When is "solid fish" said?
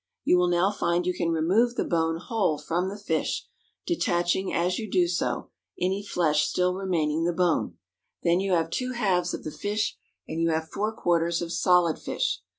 11.53-12.41